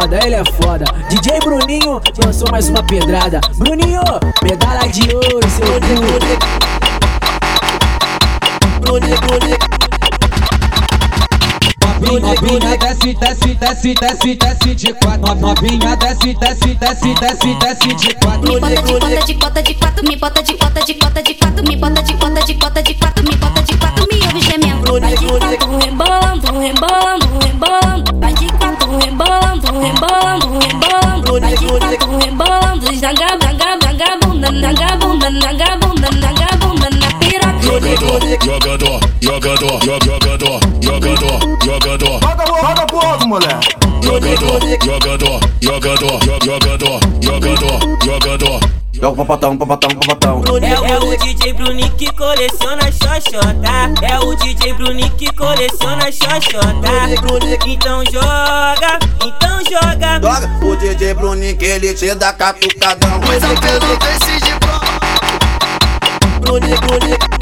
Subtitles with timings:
[0.00, 0.84] foda, ele é foda.
[1.10, 3.40] DJ Bruninho lançou mais uma pedrada.
[3.56, 4.00] Bruninho,
[4.42, 5.78] medalha de ouro, seu cu.
[8.80, 9.58] Bruninho, Bruninho.
[12.00, 15.34] Novinha desce, desce, desce, desce, desce de quatro.
[15.34, 18.52] Novinha desce, desce, desce, desce, desce de quatro.
[18.52, 21.76] Me bota de cota de quatro, me bota de cota de cota de quatro, me
[21.76, 25.00] bota de cota de cota de quatro, me bota de quatro, me ouve gemendo.
[25.00, 28.09] Vai de quatro, rebolando, rebolando, rebolando.
[30.00, 31.40] Rebolando, rebolando.
[31.40, 37.08] Vai de quatro, rebolando, zanga, zanga, zanga, bunda, zanga, bunda, zanga, bunda, zanga, bunda, na
[37.18, 37.60] piroca.
[38.40, 42.20] Jogador, jogador, jogador, jogador, jogador,
[42.62, 43.76] Roda, pro alto, moleque.
[44.02, 48.60] jogador, jogador, jogador, jogador, jogador, jogador.
[48.60, 50.42] Joga pro patão, pro patão, pro patão.
[50.62, 54.06] É, é o DJ Bruninho que coleciona xoxota.
[54.06, 56.88] É o DJ Bruninho que coleciona xoxota.
[57.66, 60.20] Então joga, então joga.
[60.20, 63.20] Joga o DJ Bruninho que ele te dá catucadão.
[63.24, 64.50] Pois eu quero desse de
[66.40, 67.40] Bruninho, Bruninho.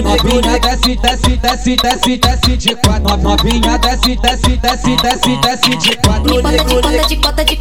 [0.00, 3.16] Novinha desce, desce, desce, desce, desce de quatro.
[3.18, 6.34] Novinha desce, desce, desce, desce, desce de quatro.
[6.34, 7.56] Me bota de cota de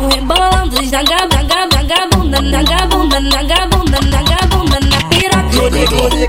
[0.00, 5.50] Quatro, rebolando, zanga, zanga, zanga, bunda, zanga, bunda, zanga, bunda, zanga, bunda, na piroca.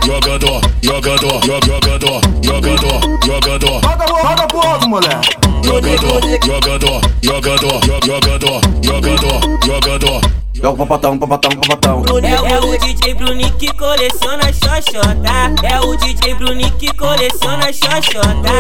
[0.04, 5.38] Jogador, jogador, jogador, jogador, jogador, Roda, roda pro alto, moleque.
[5.64, 10.22] jogador, jogador, jogador, jogador, jogador, jogador.
[10.54, 12.04] Joga pro patão, pro patão, pro patão.
[12.24, 15.66] É, é o DJ Bruninho que coleciona xoxota.
[15.68, 18.52] É o DJ Bruninho que coleciona xoxota.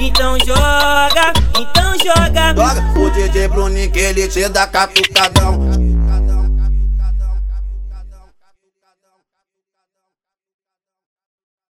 [0.00, 1.73] Então joga, então
[2.04, 2.54] joga.
[2.54, 5.83] Joga o DJ Bruninho que ele te dá catucadão.